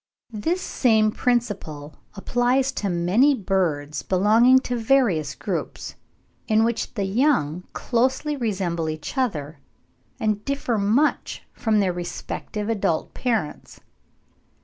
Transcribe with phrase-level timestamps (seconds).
[0.33, 5.93] This same principle applies to many birds belonging to various groups,
[6.47, 9.59] in which the young closely resemble each other,
[10.19, 13.79] and differ much from their respective adult parents.